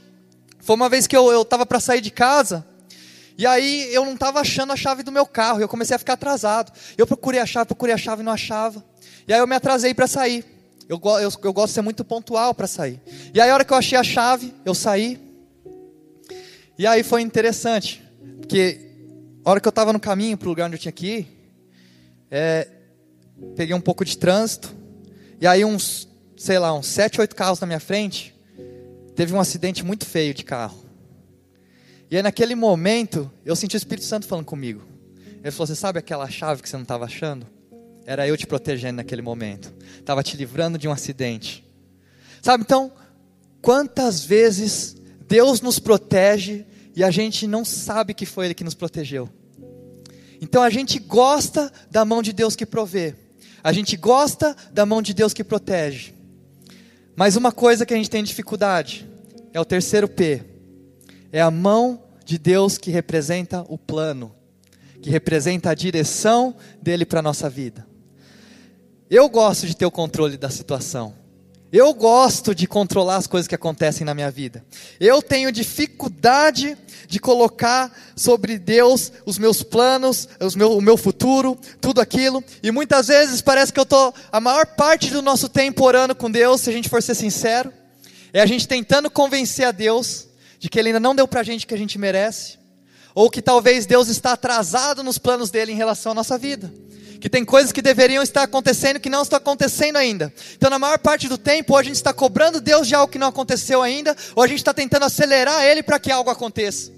[0.59, 2.65] Foi uma vez que eu estava para sair de casa,
[3.37, 6.13] e aí eu não estava achando a chave do meu carro, eu comecei a ficar
[6.13, 6.71] atrasado.
[6.97, 8.83] Eu procurei a chave, procurei a chave não achava.
[9.27, 10.43] E aí eu me atrasei para sair.
[10.89, 12.99] Eu, eu, eu gosto de ser muito pontual para sair.
[13.33, 15.19] E aí a hora que eu achei a chave, eu saí,
[16.77, 18.03] e aí foi interessante,
[18.39, 18.79] porque
[19.43, 21.27] a hora que eu estava no caminho para o lugar onde eu tinha que ir,
[22.29, 22.67] é,
[23.55, 24.75] peguei um pouco de trânsito,
[25.39, 28.35] e aí uns, sei lá, uns sete, oito carros na minha frente,
[29.15, 30.83] teve um acidente muito feio de carro.
[32.11, 34.81] E aí naquele momento, eu senti o Espírito Santo falando comigo.
[35.41, 37.47] Ele falou, você sabe aquela chave que você não estava achando?
[38.05, 39.73] Era eu te protegendo naquele momento.
[39.99, 41.65] Estava te livrando de um acidente.
[42.41, 42.91] Sabe, então,
[43.61, 44.96] quantas vezes
[45.27, 49.29] Deus nos protege e a gente não sabe que foi Ele que nos protegeu.
[50.41, 53.15] Então a gente gosta da mão de Deus que provê,
[53.63, 56.13] a gente gosta da mão de Deus que protege.
[57.15, 59.07] Mas uma coisa que a gente tem dificuldade
[59.51, 60.43] é o terceiro P,
[61.31, 64.33] é a mão de Deus que representa o plano,
[65.01, 67.87] que representa a direção dele para a nossa vida.
[69.09, 71.13] Eu gosto de ter o controle da situação.
[71.71, 74.63] Eu gosto de controlar as coisas que acontecem na minha vida.
[74.99, 76.77] Eu tenho dificuldade
[77.07, 82.43] de colocar sobre Deus os meus planos, os meu, o meu futuro, tudo aquilo.
[82.63, 86.31] E muitas vezes parece que eu estou a maior parte do nosso tempo orando com
[86.31, 87.71] Deus, se a gente for ser sincero.
[88.31, 90.27] É a gente tentando convencer a Deus
[90.59, 92.57] de que Ele ainda não deu para a gente o que a gente merece.
[93.17, 96.71] Ou que talvez Deus está atrasado nos planos dele em relação à nossa vida.
[97.19, 100.31] Que tem coisas que deveriam estar acontecendo que não estão acontecendo ainda.
[100.55, 103.17] Então, na maior parte do tempo, ou a gente está cobrando Deus de algo que
[103.17, 106.91] não aconteceu ainda, ou a gente está tentando acelerar Ele para que algo aconteça.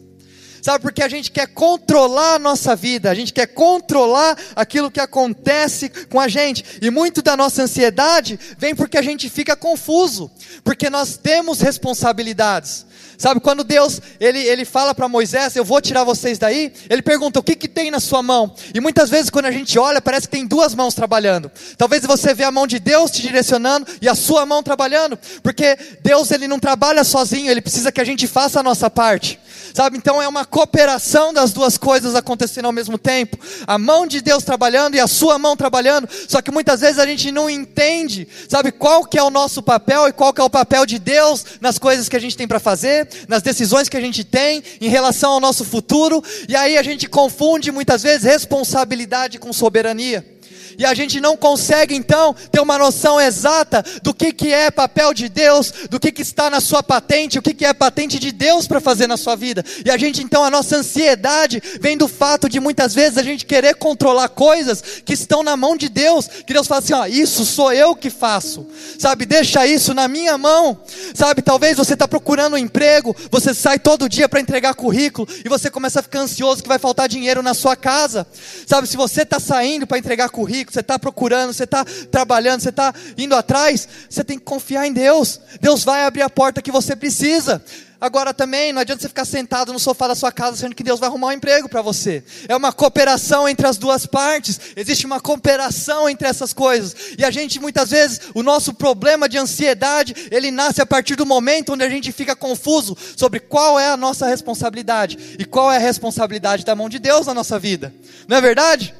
[0.61, 4.99] Sabe, porque a gente quer controlar a nossa vida, a gente quer controlar aquilo que
[4.99, 6.65] acontece com a gente.
[6.81, 10.29] E muito da nossa ansiedade vem porque a gente fica confuso,
[10.65, 12.89] porque nós temos responsabilidades.
[13.19, 17.37] Sabe, quando Deus ele, ele fala para Moisés, eu vou tirar vocês daí, ele pergunta,
[17.37, 18.55] o que, que tem na sua mão?
[18.73, 21.51] E muitas vezes quando a gente olha, parece que tem duas mãos trabalhando.
[21.77, 25.77] Talvez você vê a mão de Deus te direcionando e a sua mão trabalhando, porque
[26.01, 29.37] Deus ele não trabalha sozinho, ele precisa que a gente faça a nossa parte.
[29.73, 33.37] Sabe, então é uma cooperação das duas coisas acontecendo ao mesmo tempo.
[33.67, 37.05] A mão de Deus trabalhando e a sua mão trabalhando, só que muitas vezes a
[37.05, 40.49] gente não entende, sabe, qual que é o nosso papel e qual que é o
[40.49, 44.01] papel de Deus nas coisas que a gente tem para fazer nas decisões que a
[44.01, 49.39] gente tem em relação ao nosso futuro, e aí a gente confunde muitas vezes responsabilidade
[49.39, 50.38] com soberania
[50.79, 55.13] e a gente não consegue então ter uma noção exata do que, que é papel
[55.13, 58.31] de Deus, do que, que está na sua patente, o que, que é patente de
[58.31, 59.61] Deus para fazer na sua vida.
[59.83, 63.45] E a gente então, a nossa ansiedade vem do fato de muitas vezes a gente
[63.45, 67.43] querer controlar coisas que estão na mão de Deus, que Deus fala assim: ó, isso
[67.43, 68.65] sou eu que faço,
[68.97, 69.25] sabe?
[69.25, 70.77] Deixa isso na minha mão,
[71.13, 71.41] sabe?
[71.41, 75.69] Talvez você está procurando um emprego, você sai todo dia para entregar currículo e você
[75.69, 78.25] começa a ficar ansioso que vai faltar dinheiro na sua casa,
[78.65, 78.87] sabe?
[78.87, 82.93] Se você está saindo para entregar currículo, você está procurando, você está trabalhando, você está
[83.17, 85.39] indo atrás, você tem que confiar em Deus.
[85.61, 87.63] Deus vai abrir a porta que você precisa.
[88.01, 91.01] Agora também, não adianta você ficar sentado no sofá da sua casa sendo que Deus
[91.01, 92.23] vai arrumar um emprego para você.
[92.47, 94.57] É uma cooperação entre as duas partes.
[94.73, 96.95] Existe uma cooperação entre essas coisas.
[97.17, 101.25] E a gente muitas vezes, o nosso problema de ansiedade, ele nasce a partir do
[101.25, 105.75] momento onde a gente fica confuso sobre qual é a nossa responsabilidade e qual é
[105.75, 107.93] a responsabilidade da mão de Deus na nossa vida.
[108.29, 108.95] Não é verdade?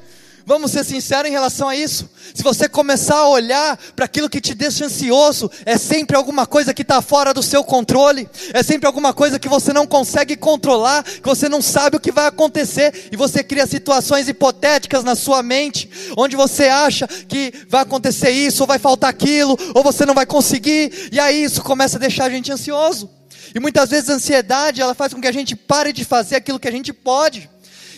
[0.50, 2.10] Vamos ser sinceros em relação a isso.
[2.34, 6.74] Se você começar a olhar para aquilo que te deixa ansioso, é sempre alguma coisa
[6.74, 11.04] que está fora do seu controle, é sempre alguma coisa que você não consegue controlar,
[11.04, 15.40] que você não sabe o que vai acontecer, e você cria situações hipotéticas na sua
[15.40, 20.14] mente, onde você acha que vai acontecer isso, ou vai faltar aquilo, ou você não
[20.14, 23.08] vai conseguir, e aí isso começa a deixar a gente ansioso.
[23.54, 26.58] E muitas vezes a ansiedade, ela faz com que a gente pare de fazer aquilo
[26.58, 27.48] que a gente pode.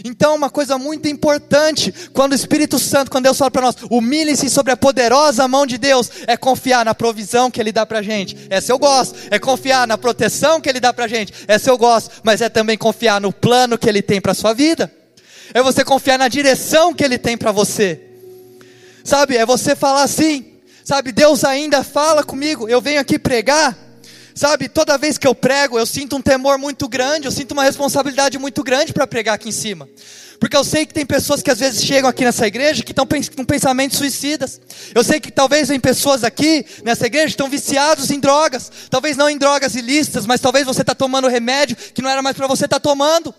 [0.05, 4.51] Então, uma coisa muito importante, quando o Espírito Santo, quando Deus fala para nós, humilhe-se
[4.51, 8.03] sobre a poderosa mão de Deus, é confiar na provisão que Ele dá para a
[8.03, 8.37] gente.
[8.51, 9.17] Essa eu gosto.
[9.31, 11.33] É confiar na proteção que Ele dá para a gente.
[11.47, 12.11] Essa eu gosto.
[12.23, 14.93] Mas é também confiar no plano que Ele tem para a sua vida.
[15.55, 18.01] É você confiar na direção que Ele tem para você.
[19.05, 20.53] Sabe, é você falar assim.
[20.85, 22.69] Sabe, Deus ainda fala comigo.
[22.69, 23.77] Eu venho aqui pregar.
[24.35, 27.65] Sabe, toda vez que eu prego, eu sinto um temor muito grande, eu sinto uma
[27.65, 29.89] responsabilidade muito grande para pregar aqui em cima.
[30.41, 33.07] Porque eu sei que tem pessoas que às vezes chegam aqui nessa igreja que estão
[33.37, 34.61] com pensamentos suicidas.
[34.93, 38.71] Eu sei que talvez tem pessoas aqui nessa igreja que estão viciados em drogas.
[38.91, 42.37] Talvez não em drogas ilícitas, mas talvez você está tomando remédio que não era mais
[42.37, 43.33] para você estar tá tomando.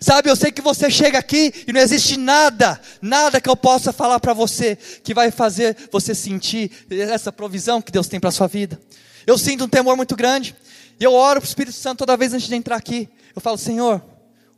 [0.00, 3.92] Sabe, eu sei que você chega aqui e não existe nada, nada que eu possa
[3.92, 8.48] falar para você que vai fazer você sentir essa provisão que Deus tem para sua
[8.48, 8.80] vida.
[9.26, 10.54] Eu sinto um temor muito grande.
[10.98, 13.08] E eu oro para o Espírito Santo toda vez antes de entrar aqui.
[13.34, 14.02] Eu falo, Senhor,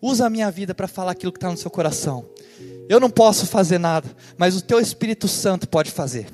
[0.00, 2.26] usa a minha vida para falar aquilo que está no seu coração.
[2.88, 6.26] Eu não posso fazer nada, mas o teu Espírito Santo pode fazer.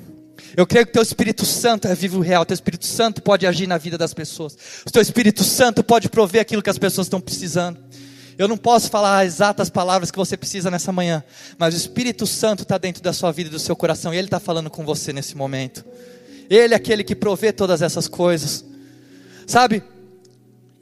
[0.55, 2.41] Eu creio que o teu Espírito Santo é vivo e real.
[2.41, 4.57] O teu Espírito Santo pode agir na vida das pessoas.
[4.85, 7.79] O teu Espírito Santo pode prover aquilo que as pessoas estão precisando.
[8.37, 11.23] Eu não posso falar as exatas palavras que você precisa nessa manhã,
[11.57, 14.27] mas o Espírito Santo está dentro da sua vida e do seu coração, e Ele
[14.27, 15.85] está falando com você nesse momento.
[16.51, 18.65] Ele é aquele que provê todas essas coisas.
[19.47, 19.81] Sabe?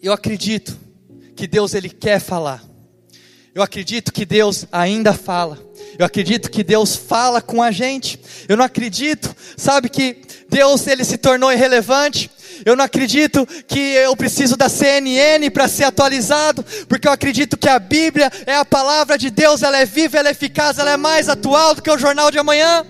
[0.01, 0.75] Eu acredito
[1.35, 2.63] que Deus ele quer falar.
[3.53, 5.59] Eu acredito que Deus ainda fala.
[5.99, 8.19] Eu acredito que Deus fala com a gente.
[8.47, 10.17] Eu não acredito, sabe que
[10.49, 12.31] Deus ele se tornou irrelevante.
[12.65, 17.69] Eu não acredito que eu preciso da CNN para ser atualizado, porque eu acredito que
[17.69, 20.97] a Bíblia é a palavra de Deus, ela é viva, ela é eficaz, ela é
[20.97, 22.83] mais atual do que o jornal de amanhã.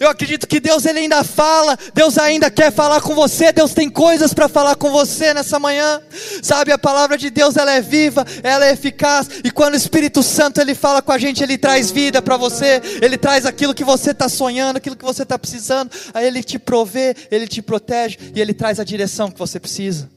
[0.00, 3.90] Eu acredito que Deus ele ainda fala, Deus ainda quer falar com você, Deus tem
[3.90, 6.00] coisas para falar com você nessa manhã.
[6.42, 10.22] Sabe, a palavra de Deus ela é viva, ela é eficaz, e quando o Espírito
[10.22, 13.84] Santo ele fala com a gente, ele traz vida para você, ele traz aquilo que
[13.84, 18.16] você está sonhando, aquilo que você está precisando, aí ele te provê, ele te protege
[18.34, 20.10] e ele traz a direção que você precisa.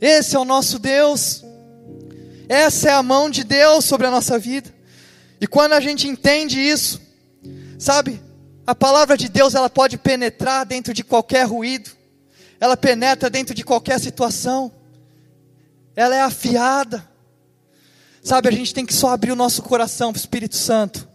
[0.00, 1.44] Esse é o nosso Deus.
[2.48, 4.68] Essa é a mão de Deus sobre a nossa vida.
[5.40, 7.00] E quando a gente entende isso,
[7.78, 8.20] sabe,
[8.68, 11.88] a palavra de Deus ela pode penetrar dentro de qualquer ruído.
[12.60, 14.70] Ela penetra dentro de qualquer situação.
[15.96, 17.02] Ela é afiada.
[18.22, 21.08] Sabe, a gente tem que só abrir o nosso coração para o Espírito Santo.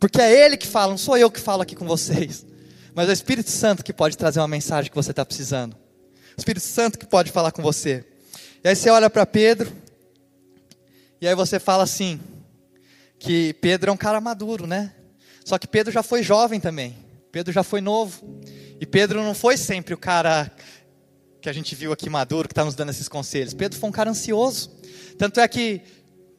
[0.00, 2.46] Porque é Ele que fala, não sou eu que falo aqui com vocês.
[2.94, 5.74] Mas é o Espírito Santo que pode trazer uma mensagem que você está precisando.
[5.74, 8.06] O Espírito Santo que pode falar com você.
[8.64, 9.70] E aí você olha para Pedro,
[11.20, 12.18] e aí você fala assim,
[13.18, 14.94] que Pedro é um cara maduro, né?
[15.44, 16.96] Só que Pedro já foi jovem também.
[17.30, 18.40] Pedro já foi novo.
[18.80, 20.50] E Pedro não foi sempre o cara
[21.40, 23.52] que a gente viu aqui maduro, que está nos dando esses conselhos.
[23.52, 24.70] Pedro foi um cara ansioso.
[25.18, 25.82] Tanto é que,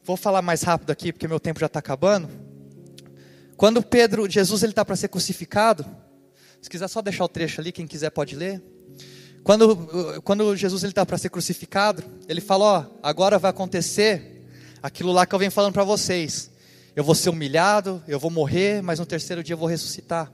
[0.02, 2.28] vou falar mais rápido aqui, porque meu tempo já está acabando.
[3.56, 5.86] Quando Pedro, Jesus ele está para ser crucificado,
[6.60, 8.60] se quiser só deixar o trecho ali, quem quiser pode ler.
[9.44, 14.44] Quando, quando Jesus está para ser crucificado, ele fala: ó, agora vai acontecer
[14.82, 16.50] aquilo lá que eu venho falando para vocês.
[16.96, 20.32] Eu vou ser humilhado, eu vou morrer, mas no terceiro dia eu vou ressuscitar.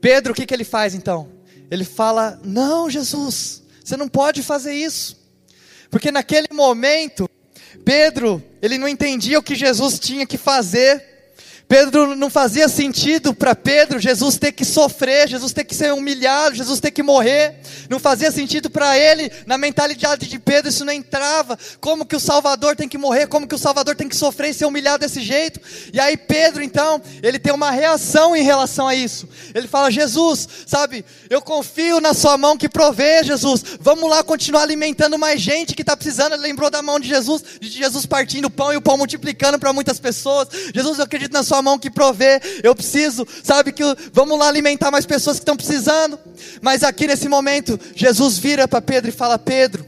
[0.00, 1.32] Pedro, o que, que ele faz então?
[1.68, 5.18] Ele fala: Não, Jesus, você não pode fazer isso.
[5.90, 7.28] Porque naquele momento,
[7.84, 11.17] Pedro, ele não entendia o que Jesus tinha que fazer.
[11.68, 16.56] Pedro não fazia sentido para Pedro Jesus ter que sofrer, Jesus ter que ser humilhado,
[16.56, 17.56] Jesus ter que morrer.
[17.90, 21.58] Não fazia sentido para ele, na mentalidade de Pedro isso não entrava.
[21.78, 23.26] Como que o Salvador tem que morrer?
[23.26, 25.60] Como que o Salvador tem que sofrer e ser humilhado desse jeito?
[25.92, 29.28] E aí Pedro então, ele tem uma reação em relação a isso.
[29.54, 33.62] Ele fala: "Jesus, sabe, eu confio na sua mão que provê, Jesus.
[33.78, 36.32] Vamos lá continuar alimentando mais gente que está precisando".
[36.32, 39.58] Ele lembrou da mão de Jesus, de Jesus partindo o pão e o pão multiplicando
[39.58, 40.48] para muitas pessoas.
[40.74, 42.40] Jesus, eu acredito na sua sua mão que provê.
[42.62, 46.18] Eu preciso, sabe que vamos lá alimentar mais pessoas que estão precisando.
[46.62, 49.84] Mas aqui nesse momento, Jesus vira para Pedro e fala: Pedro,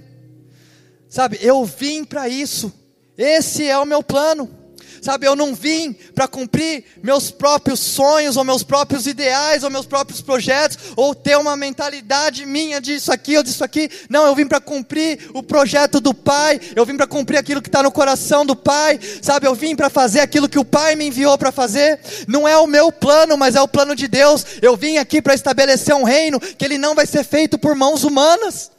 [1.09, 2.73] sabe, eu vim para isso.
[3.17, 4.60] Esse é o meu plano.
[5.01, 9.87] Sabe, eu não vim para cumprir meus próprios sonhos, ou meus próprios ideais, ou meus
[9.87, 13.91] próprios projetos, ou ter uma mentalidade minha disso aqui ou disso aqui.
[14.09, 17.69] Não, eu vim para cumprir o projeto do Pai, eu vim para cumprir aquilo que
[17.69, 19.01] está no coração do Pai.
[19.23, 22.01] Sabe, eu vim para fazer aquilo que o Pai me enviou para fazer.
[22.29, 24.45] Não é o meu plano, mas é o plano de Deus.
[24.61, 28.05] Eu vim aqui para estabelecer um reino que ele não vai ser feito por mãos
[28.05, 28.71] humanas.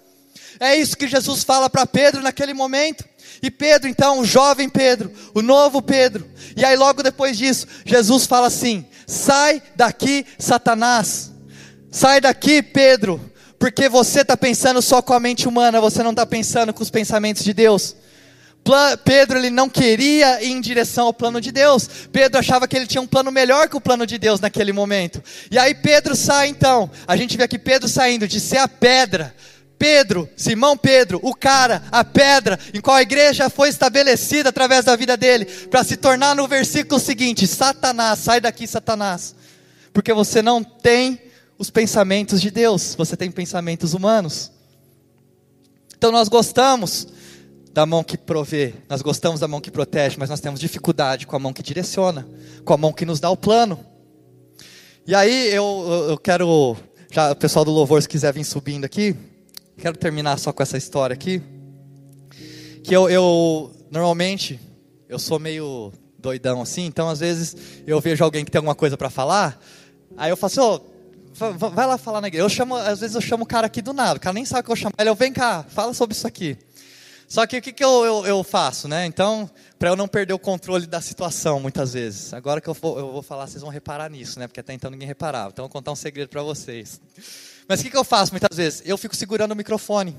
[0.60, 3.04] É isso que Jesus fala para Pedro naquele momento.
[3.42, 6.30] E Pedro, então, o jovem Pedro, o novo Pedro.
[6.56, 11.32] E aí, logo depois disso, Jesus fala assim: sai daqui, Satanás.
[11.90, 13.20] Sai daqui, Pedro.
[13.58, 16.90] Porque você está pensando só com a mente humana, você não está pensando com os
[16.90, 17.96] pensamentos de Deus.
[19.04, 21.90] Pedro ele não queria ir em direção ao plano de Deus.
[22.12, 25.22] Pedro achava que ele tinha um plano melhor que o plano de Deus naquele momento.
[25.50, 26.90] E aí Pedro sai então.
[27.08, 29.34] A gente vê aqui Pedro saindo de ser a pedra
[29.82, 34.96] Pedro, Simão Pedro, o cara, a pedra, em qual a igreja foi estabelecida através da
[34.96, 39.34] vida dele, para se tornar no versículo seguinte: Satanás, sai daqui, Satanás,
[39.92, 41.20] porque você não tem
[41.58, 44.52] os pensamentos de Deus, você tem pensamentos humanos.
[45.98, 47.08] Então nós gostamos
[47.74, 51.36] da mão que provê, nós gostamos da mão que protege, mas nós temos dificuldade com
[51.36, 52.28] a mão que direciona,
[52.64, 53.84] com a mão que nos dá o plano.
[55.08, 56.78] E aí eu, eu quero,
[57.12, 59.18] já o pessoal do louvor se quiser vir subindo aqui,
[59.82, 61.42] Quero terminar só com essa história aqui.
[62.84, 64.60] Que eu, eu normalmente,
[65.10, 67.56] eu sou meio doidão assim, então às vezes
[67.88, 69.60] eu vejo alguém que tem alguma coisa para falar,
[70.16, 72.46] aí eu falo assim, oh, vai lá falar na igreja.
[72.46, 74.64] Eu chamo, às vezes eu chamo o cara aqui do nada, o cara nem sabe
[74.68, 76.56] que eu chamo ele, eu vem cá, fala sobre isso aqui.
[77.28, 79.08] Só que o que, que eu, eu, eu faço, né?
[79.08, 82.36] Então, para eu não perder o controle da situação, muitas vezes.
[82.36, 84.48] Agora que eu vou, eu vou falar, vocês vão reparar nisso, né?
[84.48, 85.50] Porque até então ninguém reparava.
[85.52, 87.02] Então, eu vou contar um segredo para vocês.
[87.72, 88.84] Mas o que, que eu faço muitas vezes?
[88.84, 90.14] Eu fico segurando o microfone.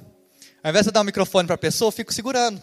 [0.65, 2.59] Ao invés de eu dar o microfone para a pessoa, eu fico segurando.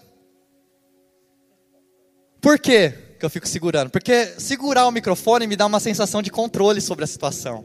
[2.41, 3.91] Por quê que eu fico segurando?
[3.91, 7.63] Porque segurar o microfone me dá uma sensação de controle sobre a situação.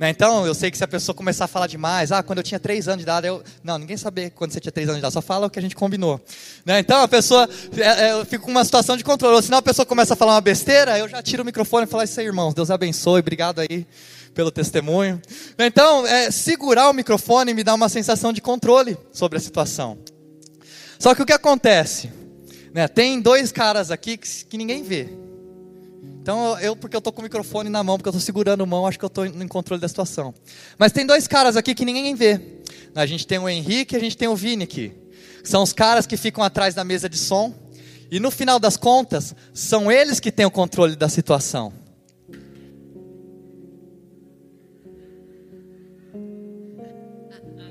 [0.00, 0.08] Né?
[0.08, 2.58] Então, eu sei que se a pessoa começar a falar demais, ah, quando eu tinha
[2.58, 3.42] três anos de idade, eu.
[3.62, 5.62] Não, ninguém sabe quando você tinha três anos de idade, só fala o que a
[5.62, 6.18] gente combinou.
[6.64, 6.78] Né?
[6.78, 7.46] Então, a pessoa.
[7.76, 9.36] É, é, eu fico com uma situação de controle.
[9.36, 11.86] Ou senão a pessoa começa a falar uma besteira, eu já tiro o microfone e
[11.86, 13.86] falo, isso aí, irmãos, Deus abençoe, obrigado aí
[14.32, 15.20] pelo testemunho.
[15.58, 19.98] Então, é, segurar o microfone me dá uma sensação de controle sobre a situação.
[20.98, 22.10] Só que o que acontece?
[22.72, 25.10] Né, tem dois caras aqui que, que ninguém vê.
[26.22, 28.66] Então, eu, porque eu estou com o microfone na mão, porque eu estou segurando a
[28.66, 30.34] mão, acho que eu estou em controle da situação.
[30.78, 32.40] Mas tem dois caras aqui que ninguém vê.
[32.94, 34.92] A gente tem o Henrique e a gente tem o Vini aqui.
[35.42, 37.54] São os caras que ficam atrás da mesa de som.
[38.10, 41.72] E no final das contas, são eles que têm o controle da situação.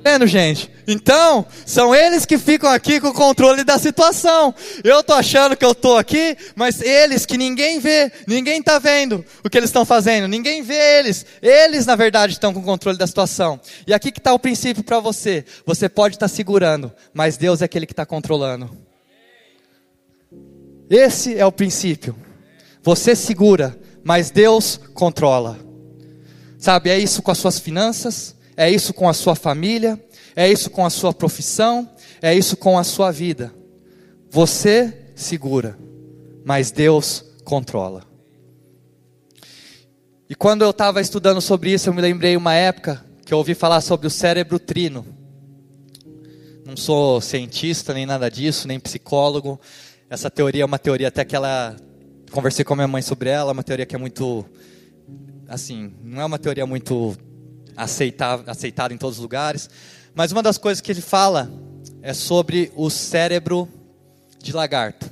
[0.04, 0.72] Vendo, gente?
[0.88, 4.54] Então, são eles que ficam aqui com o controle da situação.
[4.84, 9.24] Eu tô achando que eu tô aqui, mas eles que ninguém vê, ninguém tá vendo
[9.44, 11.26] o que eles estão fazendo, ninguém vê eles.
[11.42, 13.60] Eles, na verdade, estão com o controle da situação.
[13.86, 15.46] E aqui que está o princípio para você.
[15.66, 18.70] Você pode estar tá segurando, mas Deus é aquele que está controlando.
[20.90, 22.16] Esse é o princípio.
[22.82, 25.60] Você segura, mas Deus controla.
[26.58, 29.98] Sabe, é isso com as suas finanças, é isso com a sua família,
[30.36, 31.90] é isso com a sua profissão,
[32.22, 33.54] é isso com a sua vida.
[34.30, 35.80] Você segura,
[36.44, 38.04] mas Deus controla.
[40.30, 43.56] E quando eu estava estudando sobre isso, eu me lembrei uma época que eu ouvi
[43.56, 45.06] falar sobre o cérebro trino.
[46.66, 49.58] Não sou cientista nem nada disso, nem psicólogo.
[50.10, 51.78] Essa teoria é uma teoria até que ela
[52.30, 54.46] conversei com a minha mãe sobre ela, é uma teoria que é muito
[55.48, 57.16] assim, não é uma teoria muito
[57.80, 59.70] aceitada, aceitada em todos os lugares,
[60.14, 61.52] mas uma das coisas que ele fala
[62.02, 63.68] é sobre o cérebro
[64.42, 65.10] de lagarto.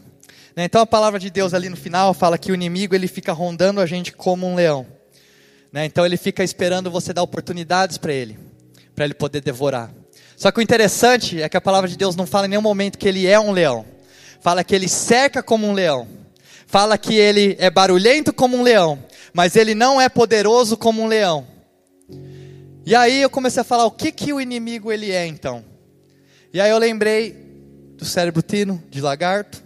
[0.55, 3.31] Né, então a palavra de Deus ali no final fala que o inimigo ele fica
[3.31, 4.85] rondando a gente como um leão.
[5.71, 8.39] Né, então ele fica esperando você dar oportunidades para ele,
[8.95, 9.91] para ele poder devorar.
[10.35, 12.97] Só que o interessante é que a palavra de Deus não fala em nenhum momento
[12.97, 13.85] que ele é um leão.
[14.39, 16.07] Fala que ele cerca como um leão.
[16.67, 18.99] Fala que ele é barulhento como um leão,
[19.33, 21.47] mas ele não é poderoso como um leão.
[22.87, 25.61] E aí eu comecei a falar o que que o inimigo ele é então.
[26.53, 27.35] E aí eu lembrei
[27.97, 29.61] do cérebro tino de lagarto.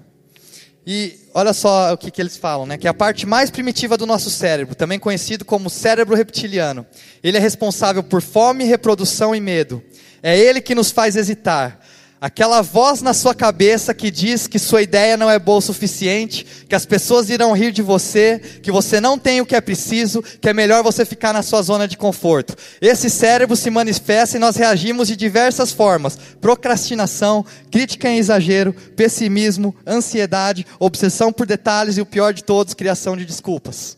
[0.88, 2.80] E olha só o que, que eles falam, né?
[2.80, 6.84] Que é a parte mais primitiva do nosso cérebro, também conhecido como cérebro reptiliano.
[7.22, 9.84] Ele é responsável por fome, reprodução e medo.
[10.24, 11.80] É Ele que nos faz hesitar.
[12.22, 16.46] Aquela voz na sua cabeça que diz que sua ideia não é boa o suficiente,
[16.70, 20.22] que as pessoas irão rir de você, que você não tem o que é preciso,
[20.22, 22.56] que é melhor você ficar na sua zona de conforto.
[22.80, 29.76] Esse cérebro se manifesta e nós reagimos de diversas formas: procrastinação, crítica em exagero, pessimismo,
[29.88, 33.98] ansiedade, obsessão por detalhes e o pior de todos, criação de desculpas.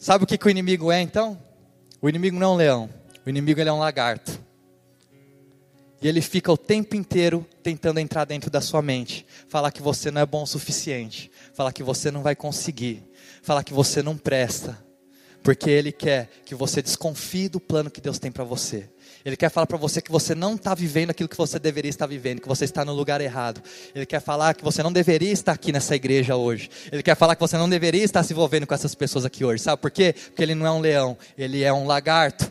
[0.00, 1.38] Sabe o que, que o inimigo é então?
[2.00, 2.90] O inimigo não é um leão.
[3.26, 4.49] O inimigo é um lagarto.
[6.02, 10.10] E ele fica o tempo inteiro tentando entrar dentro da sua mente, falar que você
[10.10, 13.02] não é bom o suficiente, falar que você não vai conseguir,
[13.42, 14.78] falar que você não presta,
[15.42, 18.88] porque ele quer que você desconfie do plano que Deus tem para você.
[19.24, 22.06] Ele quer falar para você que você não está vivendo aquilo que você deveria estar
[22.06, 23.62] vivendo, que você está no lugar errado.
[23.94, 26.70] Ele quer falar que você não deveria estar aqui nessa igreja hoje.
[26.90, 29.62] Ele quer falar que você não deveria estar se envolvendo com essas pessoas aqui hoje.
[29.62, 30.14] Sabe por quê?
[30.14, 32.50] Porque ele não é um leão, ele é um lagarto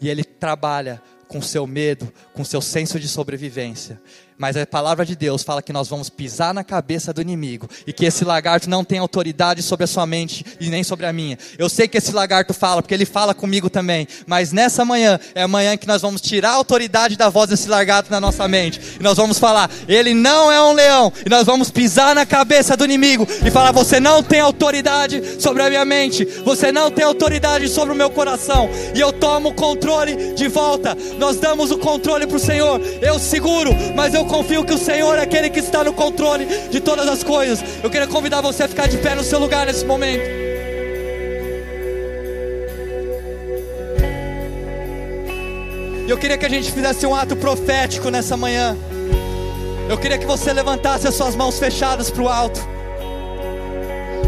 [0.00, 4.00] e ele trabalha com seu medo, com seu senso de sobrevivência.
[4.38, 7.92] Mas a palavra de Deus fala que nós vamos pisar na cabeça do inimigo e
[7.92, 11.38] que esse lagarto não tem autoridade sobre a sua mente e nem sobre a minha.
[11.56, 14.06] Eu sei que esse lagarto fala, porque ele fala comigo também.
[14.26, 17.68] Mas nessa manhã é a manhã que nós vamos tirar a autoridade da voz desse
[17.68, 18.80] lagarto na nossa mente.
[19.00, 21.10] E nós vamos falar: ele não é um leão.
[21.24, 25.62] E nós vamos pisar na cabeça do inimigo e falar: você não tem autoridade sobre
[25.62, 26.26] a minha mente.
[26.44, 28.68] Você não tem autoridade sobre o meu coração.
[28.94, 30.96] E eu tomo o controle de volta.
[31.18, 32.80] Nós damos o controle para o Senhor.
[33.00, 36.80] Eu seguro, mas eu confio que o Senhor é aquele que está no controle de
[36.80, 37.62] todas as coisas.
[37.82, 40.22] Eu queria convidar você a ficar de pé no seu lugar nesse momento.
[46.06, 48.76] E eu queria que a gente fizesse um ato profético nessa manhã.
[49.88, 52.75] Eu queria que você levantasse as suas mãos fechadas para o alto.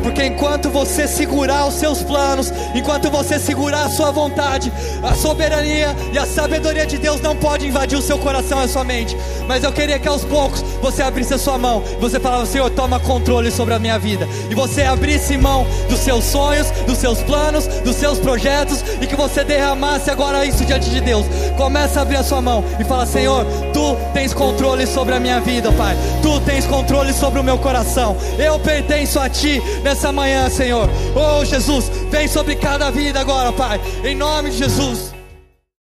[0.02, 4.72] Porque enquanto você segurar os seus planos, enquanto você segurar a sua vontade,
[5.02, 8.68] a soberania e a sabedoria de Deus não pode invadir o seu coração e a
[8.68, 9.16] sua mente.
[9.46, 13.00] Mas eu queria que aos poucos você abrisse a sua mão, você falava, Senhor, toma
[13.00, 14.28] controle sobre a minha vida.
[14.50, 19.16] E você abrisse mão dos seus sonhos, dos seus planos, dos seus projetos e que
[19.16, 21.26] você derramasse agora isso diante de Deus.
[21.56, 23.46] Começa a abrir a sua mão e fala, Senhor,
[23.78, 25.96] tu tens controle sobre a minha vida, Pai.
[26.20, 28.16] Tu tens controle sobre o meu coração.
[28.36, 30.90] Eu pertenço a ti nessa manhã, Senhor.
[31.14, 33.80] Oh, Jesus, vem sobre cada vida agora, Pai.
[34.02, 35.17] Em nome de Jesus.